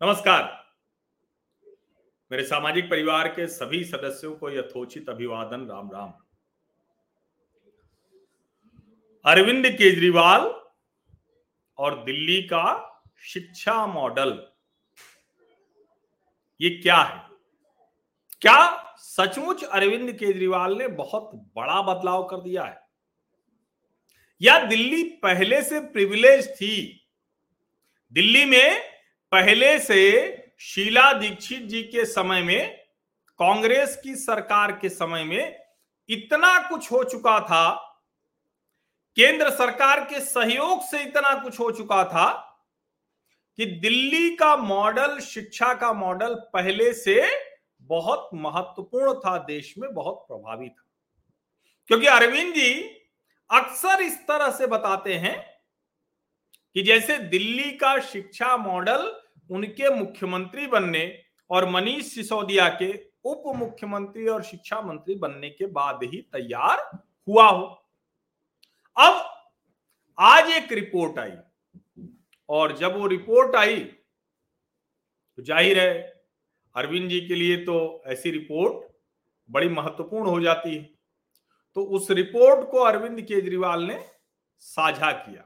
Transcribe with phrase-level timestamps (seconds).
[0.00, 0.42] नमस्कार।
[2.30, 6.12] मेरे सामाजिक परिवार के सभी सदस्यों को यथोचित अभिवादन, राम राम।
[9.24, 10.46] अरविंद केजरीवाल
[11.78, 12.64] और दिल्ली का
[13.22, 14.32] शिक्षा मॉडल,
[16.60, 17.28] ये क्या है?
[18.40, 22.80] क्या सचमुच अरविंद केजरीवाल ने बहुत बड़ा बदलाव कर दिया है?
[24.42, 27.06] या दिल्ली पहले से प्रिविलेज थी?
[28.12, 28.89] दिल्ली में
[29.32, 32.76] पहले से शीला दीक्षित जी के समय में,
[33.38, 35.58] कांग्रेस की सरकार के समय में
[36.08, 37.70] इतना कुछ हो चुका था,
[39.16, 42.46] केंद्र सरकार के सहयोग से इतना कुछ हो चुका था,
[43.56, 47.28] कि दिल्ली का मॉडल, शिक्षा का मॉडल पहले से
[47.80, 50.84] बहुत महत्वपूर्ण था, देश में बहुत प्रभावी था।
[51.86, 52.74] क्योंकि अरविंद जी
[53.50, 55.60] अक्सर इस तरह से बताते हैं
[56.74, 61.02] कि जैसे दिल्ली का शिक्षा मॉडल उनके मुख्यमंत्री बनने
[61.50, 62.92] और मनीष सिसोदिया के
[63.24, 66.78] उप मुख्यमंत्री और शिक्षा मंत्री बनने के बाद ही तैयार
[67.28, 67.64] हुआ हो।
[68.96, 69.24] अब
[70.18, 71.32] आज एक रिपोर्ट आई
[72.48, 75.92] और जब वो रिपोर्ट आई तो ज़ाहिर है
[76.74, 77.76] अरविंद जी के लिए तो
[78.06, 78.88] ऐसी रिपोर्ट
[79.50, 80.82] बड़ी महत्वपूर्ण हो जाती है।
[81.76, 83.98] तो उस रिपोर्ट को अरविंद केजरीवाल ने
[84.62, 85.42] साझा किया।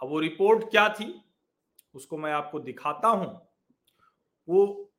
[0.00, 1.12] अब वो रिपोर्ट क्या थी?
[1.94, 3.48] उसको मैं आपको दिखाता हूँ।
[4.48, 4.92] वो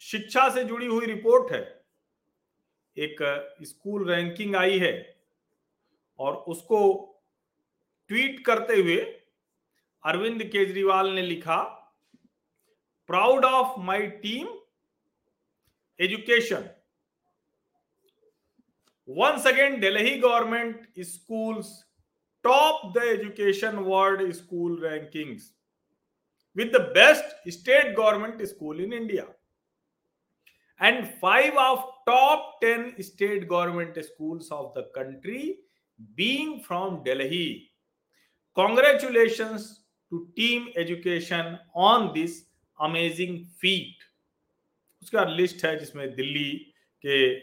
[0.00, 1.84] शिक्षा से जुड़ी हुई रिपोर्ट है।
[2.96, 3.16] एक
[3.62, 5.20] स्कूल रैंकिंग आई है
[6.18, 6.80] और उसको
[8.08, 8.96] ट्वीट करते हुए
[10.04, 11.62] अरविंद केजरीवाल ने लिखा
[13.08, 14.48] proud of my team
[16.00, 16.70] education
[19.08, 21.84] once again Delhi government schools
[22.44, 25.54] top the education world school rankings
[26.56, 29.26] with the best state government school in India.
[30.80, 35.58] And five of top 10 state government schools of the country
[36.14, 37.70] being from Delhi.
[38.56, 39.80] Congratulations
[40.10, 42.44] to Team Education on this
[42.80, 43.96] amazing feat.
[45.02, 46.50] उसके list है जिसमें दिल्ली
[47.04, 47.34] के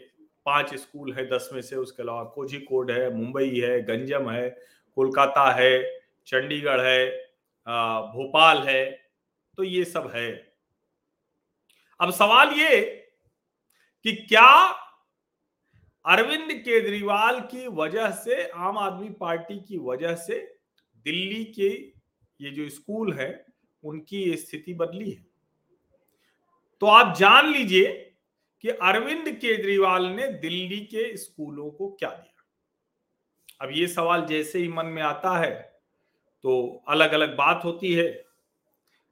[0.46, 4.48] पाँच school है दस में से उसके अलावा कोझिकोड है मुंबई है गंजम है
[4.94, 5.72] कोलकाता है
[6.26, 7.27] चंडीगढ़ है
[7.68, 8.84] भोपाल है
[9.58, 10.30] तो ये सब है।
[12.00, 12.80] अब सवाल ये
[14.04, 14.50] कि क्या
[16.04, 20.38] अरविंद केजरीवाल की वजह से, आम आदमी पार्टी की वजह से
[21.06, 21.68] दिल्ली के
[22.40, 23.46] ये जो स्कूल है,
[23.84, 25.26] उनकी स्थिति बदली है?
[26.82, 27.92] तो आप जान लीजिए
[28.64, 34.68] कि अरविंद केजरीवाल ने दिल्ली के स्कूलों को क्या दिया। अब ये सवाल जैसे ही
[34.68, 35.67] मन में आता है
[36.42, 38.24] तो अलग अलग बात होती है।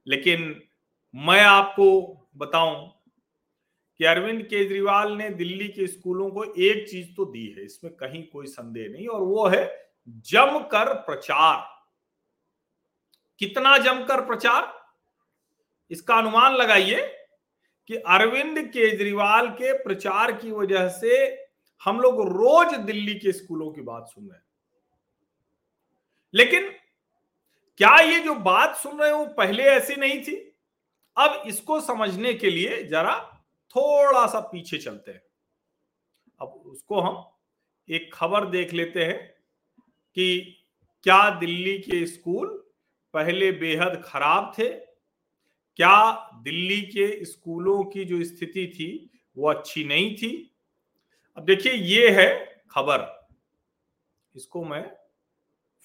[0.07, 0.61] लेकिन
[1.15, 1.89] मैं आपको
[2.35, 2.93] बताऊँ
[3.99, 8.23] कि अरविंद केजरीवाल ने दिल्ली के स्कूलों को एक चीज़ तो दी है, इसमें कहीं
[8.23, 11.65] कोई संदेह नहीं, और वो है जमकर प्रचार।
[13.39, 14.73] कितना जमकर प्रचार?
[15.91, 17.05] इसका अनुमान लगाइए
[17.89, 21.45] कि अरविंद केजरीवाल के प्रचार की वजह से
[21.85, 24.45] हम लोग रोज दिल्ली के स्कूलों की बात सुन रहे हैं।
[26.33, 26.76] लेकिन
[27.77, 30.35] क्या ये जो बात सुन रहे हो पहले ऐसी नहीं थी?
[31.17, 35.21] अब इसको समझने के लिए जरा थोड़ा सा पीछे चलते हैं।
[36.41, 37.31] अब उसको हम
[37.89, 39.29] एक खबर देख लेते हैं
[40.15, 40.57] कि
[41.03, 42.65] क्या दिल्ली के स्कूल
[43.13, 44.69] पहले बेहद खराब थे?
[45.75, 50.55] क्या दिल्ली के स्कूलों की जो स्थिति थी वो अच्छी नहीं थी?
[51.37, 53.29] अब देखिए, ये है खबर।
[54.35, 54.97] इसको मैं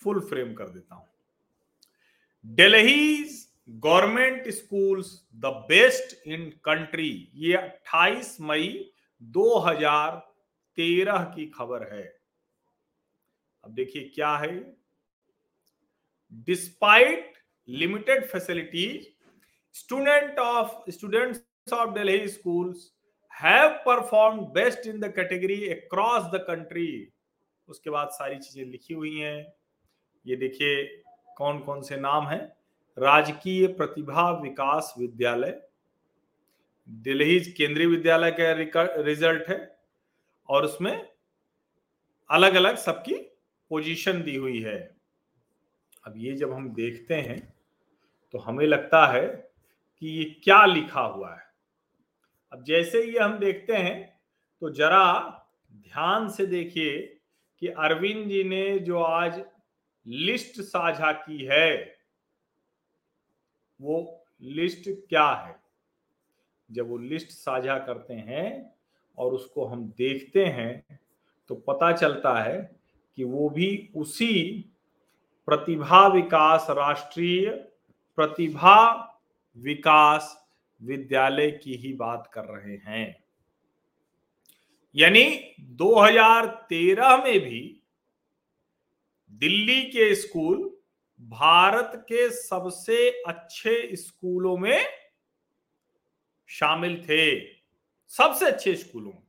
[0.02, 1.11] फुल फ्रेम कर देता हूँ।
[2.44, 3.24] Delhi
[3.68, 8.92] government schools the best in country ये 28 मई
[9.22, 12.02] 2013 की खबर है।
[13.64, 14.76] अब देखिए क्या है।
[16.46, 17.32] Despite
[17.68, 19.06] limited facilities
[19.72, 22.92] student of students of Delhi schools
[23.32, 27.08] have perform best in the category across the country
[27.68, 29.52] उसके बाद सारी चीज़ें लिखी हुई हैं।
[30.26, 31.01] ये देखिए
[31.38, 32.38] कौन कौन से नाम है?
[32.96, 35.60] राजकीय प्रतिभा विकास विद्यालय।
[36.88, 38.30] दिल्ली केंद्रीय विद्यालय
[38.76, 39.58] का रिज़ल्ट है
[40.48, 41.08] और उसमें
[42.30, 43.14] अलग अलग सबकी
[43.70, 44.78] पोजीशन दी हुई है।
[46.04, 47.40] अब ये जब हम देखते हैं
[48.34, 51.44] तो हमें लगता है कि ये क्या लिखा हुआ है।
[52.52, 54.20] अब जैसे ये हम देखते हैं
[54.62, 55.04] तो जरा
[55.72, 56.98] ध्यान से देखिए
[57.62, 59.42] कि अरविंद जी ने जो आज
[60.06, 61.96] लिस्ट साझा की है।
[63.80, 65.60] वो लिस्ट क्या है?
[66.70, 68.74] जब वो लिस्ट साझा करते हैं
[69.18, 71.00] और उसको हम देखते हैं
[71.48, 72.76] तो पता चलता है
[73.16, 74.64] कि वो भी उसी
[75.46, 77.50] प्रतिभा विकास राष्ट्रीय
[78.16, 79.08] प्रतिभा
[79.56, 80.48] विकास
[80.82, 83.24] विद्यालय की ही बात कर रहे हैं।
[84.96, 87.81] यानी 2013 में भी
[89.32, 90.58] दिल्ली के स्कूल
[91.20, 94.84] भारत के सबसे अच्छे स्कूलों में
[96.48, 97.40] शामिल थे।
[98.10, 99.22] सबसे अच्छे स्कूलों में।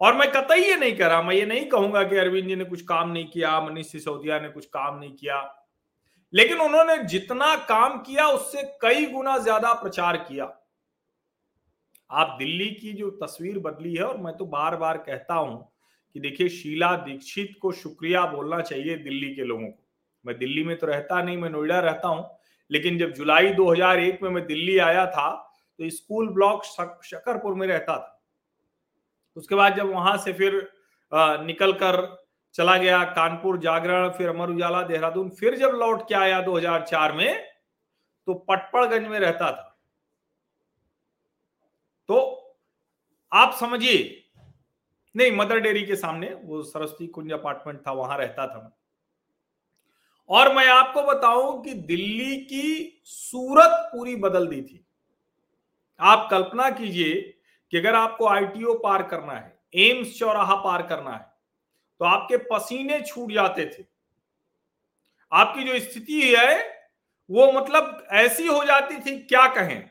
[0.00, 2.64] और मैं कतई ये नहीं कर रहा, मैं ये नहीं कहूँगा कि अरविंद जी ने
[2.64, 5.40] कुछ काम नहीं किया, मनीष सिसोदिया ने कुछ काम नहीं किया।
[6.32, 10.44] लेकिन उन्होंने जितना काम किया, उससे कई गुना ज़्यादा प्रचार किया।
[12.10, 15.75] आप दिल्ली की जो तस्वीर बदली है, और मैं तो बार बार कहता हूँ
[16.16, 19.82] कि देखिए, शीला दीक्षित को शुक्रिया बोलना चाहिए दिल्ली के लोगों को।
[20.24, 22.38] मैं दिल्ली में तो रहता नहीं, मैं नोएडा रहता हूँ,
[22.70, 25.28] लेकिन जब जुलाई 2001 में मैं दिल्ली आया था
[25.78, 28.22] तो स्कूल ब्लॉक शकरपुर में रहता था।
[29.36, 30.52] उसके बाद जब वहाँ से फिर
[31.44, 32.04] निकल कर
[32.54, 37.44] चला गया कानपुर, जागरण, फिर अमर उजाला, देहरादून, फिर जब लौट के आया 2004 में
[38.28, 39.78] तो पटपड़गंज में रहता था।
[42.08, 42.18] तो
[43.32, 44.22] आप समझिए
[45.16, 48.76] नहीं, मदर डेयरी के सामने, वो सरस्वती कुंज अपार्टमेंट था, वहाँ रहता था
[50.30, 54.84] और मैं आपको बताऊँ कि दिल्ली की सूरत पूरी बदल दी थी।
[56.00, 57.14] आप कल्पना कीजिए
[57.72, 61.24] कि अगर आपको आईटीओ पार करना है, एम्स चौराहा पार करना है
[62.00, 63.84] तो आपके पसीने छूट जाते थे।
[65.32, 66.58] आपकी जो स्थिति है,
[67.30, 69.90] वो मतलब ऐसी हो जाती थी, क्या कहें?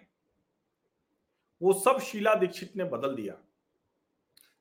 [1.62, 3.34] वो सब शीला दीक्षित ने बदल दिया।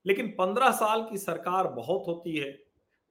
[0.07, 2.51] लेकिन पंद्रह साल की सरकार बहुत होती है।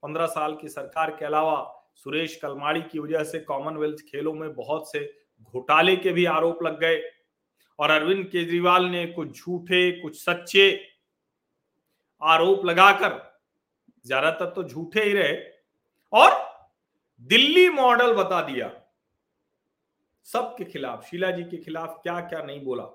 [0.02, 1.56] पंद्रह साल की सरकार के अलावा
[1.94, 5.04] सुरेश कलमाड़ी की वजह से कॉमनवेल्थ खेलों में बहुत से
[5.54, 7.00] घोटाले के भी आरोप लग गए
[7.78, 10.70] और अरविंद केजरीवाल ने कुछ झूठे, कुछ सच्चे
[12.22, 13.18] आरोप लगाकर,
[14.06, 15.36] ज़्यादातर तो झूठे ही रहे,
[16.12, 16.32] और
[17.22, 18.70] दिल्ली मॉडल बता दिया।
[20.26, 22.86] सबके खिलाफ, शीला जी के खिलाफ क्या क्या नहीं बोला।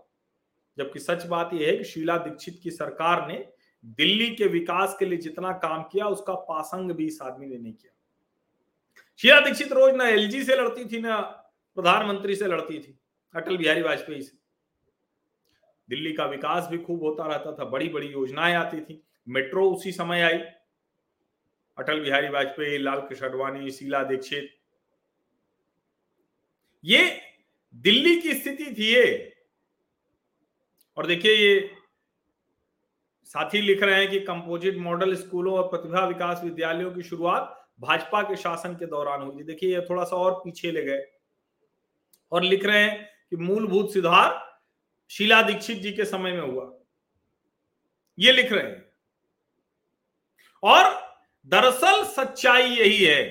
[0.77, 3.37] जबकि सच बात यह है कि शीला दीक्षित की सरकार ने
[3.85, 7.73] दिल्ली के विकास के लिए जितना काम किया, उसका पासंग भी इस आदमी ने नहीं
[7.73, 7.93] किया।
[9.17, 11.21] शीला दीक्षित रोज ना एलजी से लड़ती थी, ना
[11.75, 12.99] प्रधानमंत्री से लड़ती थी,
[13.35, 14.37] अटल बिहारी वाजपेयी से।
[15.89, 19.91] दिल्ली का विकास भी खूब होता रहता था बड़ी बड़ी योजनाएँ आती थी। मेट्रो उसी
[19.91, 20.37] समय आई।
[21.77, 24.57] अटल बिहारी वाजपेयी, लाल कृष्ण अडवाणी शीला दीक्षित।
[26.83, 27.21] ये
[27.75, 29.35] दिल्ली की स्थिति थी ये।
[30.97, 31.75] और देखिए ये
[33.29, 38.21] साथी लिख रहे हैं कि कंपोजिट मॉडल स्कूलों और प्रतिभा विकास विद्यालयों की शुरुआत भाजपा
[38.21, 41.03] के शासन के दौरान हुई देखिए, ये थोड़ा सा और पीछे ले गए।
[42.31, 44.59] और लिख रहे हैं कि मूलभूत सुधार
[45.09, 46.79] शीला दीक्षित जी के समय में हुआ।
[48.19, 48.91] ये लिख रहे हैं।
[50.63, 51.13] और
[51.45, 53.23] दरअसल सच्चाई यही है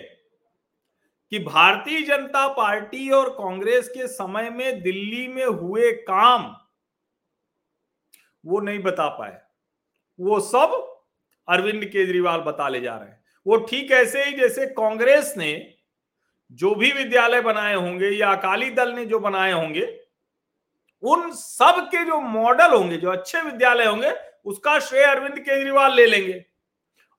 [1.31, 6.57] कि भारतीय जनता पार्टी और कांग्रेस के समय में दिल्ली में हुए काम
[8.47, 9.48] वो नहीं बता पाए।
[10.21, 10.99] वो सब
[11.49, 15.75] अरविंद केजरीवाल बता ले जा रहे हैं। वो ठीक ऐसे ही जैसे कांग्रेस ने
[16.53, 20.01] जो भी विद्यालय बनाए होंगे या अकाली दल ने जो बनाए होंगे,
[21.03, 24.11] उन सब के जो मॉडल होंगे, जो अच्छे विद्यालय होंगे,
[24.45, 26.45] उसका श्रेय अरविंद केजरीवाल ले लेंगे।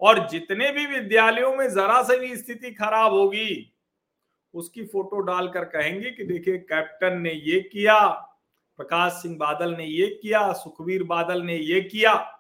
[0.02, 3.76] और जितने भी विद्यालयों में जरा से भी स्थिति खराब होगी,
[4.54, 8.08] उसकी फ़ोटो डालकर कहेंगे कि देखिए, कैप्टन ने ये किया,
[8.78, 12.39] प्रकाश सिंह बादल ने ये किया, सुखबीर बादल ने ये किया।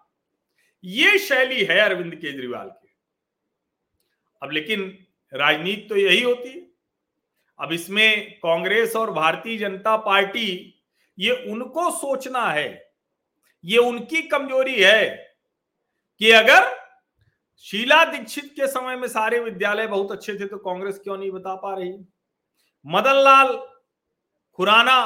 [0.84, 2.88] ये शैली है अरविंद केजरीवाल की।
[4.42, 4.84] अब लेकिन
[5.34, 6.68] राजनीति तो यही होती है।
[7.60, 10.76] अब इसमें कांग्रेस और भारतीय जनता पार्टी,
[11.18, 12.92] ये उनको सोचना है,
[13.64, 15.10] ये उनकी कमज़ोरी है
[16.22, 16.78] कि अगर
[17.66, 21.56] शीला दीक्षित के समय में सारे विद्यालय बहुत अच्छे थे तो कांग्रेस क्यों नहीं बता
[21.56, 21.92] पा रही?
[22.86, 23.56] मदन लाल
[24.60, 25.02] खुराना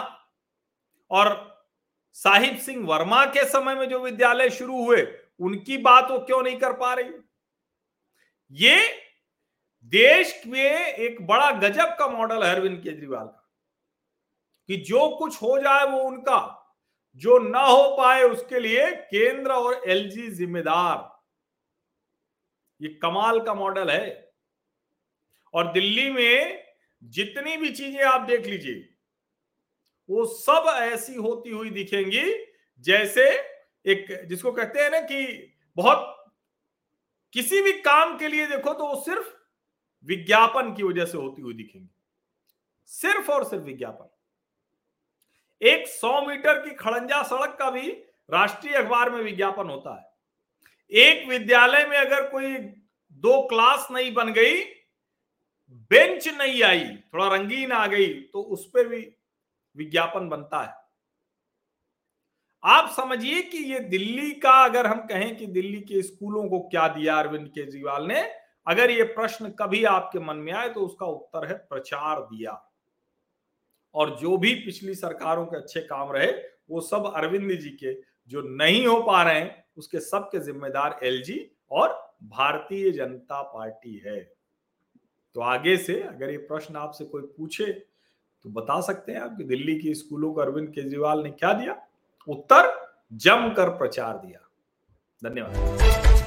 [1.11, 1.35] और
[2.15, 5.01] साहिब सिंह वर्मा के समय में जो विद्यालय शुरू हुए
[5.43, 7.09] उनकी बात वो क्यों नहीं कर पा रही?
[8.51, 8.77] ये
[9.91, 13.49] देश में एक बड़ा गजब का मॉडल है अरविंद केजरीवाल का,
[14.69, 16.59] कि जो कुछ हो जाए वो उनका,
[17.15, 21.11] जो ना हो पाए उसके लिए केंद्र और एलजी जिम्मेदार।
[22.81, 24.31] ये कमाल का मॉडल है।
[25.53, 26.63] और दिल्ली में
[27.03, 28.89] जितनी भी चीज़ें आप देख लीजिए,
[30.09, 32.33] वो सब ऐसी होती हुई दिखेंगी
[32.85, 33.31] जैसे
[33.85, 36.31] एक जिसको कहते हैं ना कि बहुत
[37.33, 39.27] किसी भी काम के लिए देखो तो वो सिर्फ़
[40.05, 41.89] विज्ञापन की वजह से होती हुई दिखेंगी।
[42.85, 44.09] सिर्फ़ और सिर्फ़ विज्ञापन।
[45.61, 47.91] एक सौ मीटर की खड़ंजा सड़क का भी
[48.29, 50.13] राष्ट्रीय अखबार में विज्ञापन होता है।
[50.91, 52.57] एक विद्यालय में अगर कोई
[53.11, 54.63] दो क्लास नहीं बन गई,
[55.71, 59.15] बेंच नहीं आई, थोड़ा रंगीन आ गई तो उस पर भी
[59.75, 60.82] विज्ञापन बनता है।
[62.63, 66.87] आप समझिए कि ये दिल्ली का अगर हम कहें कि दिल्ली के स्कूलों को क्या
[66.87, 68.21] दिया अरविंद केजरीवाल ने,
[68.67, 72.51] अगर ये प्रश्न कभी आपके मन में आए तो उसका उत्तर है प्रचार दिया।
[73.95, 76.31] और जो भी पिछली सरकारों के अच्छे काम रहे,
[76.69, 77.93] वो सब अरविंद जी के,
[78.31, 81.39] जो नहीं हो पा रहे हैं, उसके सबके जिम्मेदार एलजी
[81.71, 81.89] और
[82.23, 84.19] भारतीय जनता पार्टी है।
[85.35, 87.71] तो आगे से अगर ये प्रश्न आपसे कोई पूछे
[88.45, 91.73] तो बता सकते हैं आप कि दिल्ली के स्कूलों को अरविंद केजरीवाल ने क्या दिया?
[92.27, 92.71] उत्तर
[93.13, 94.39] जमकर प्रचार दिया।
[95.29, 96.22] धन्यवाद।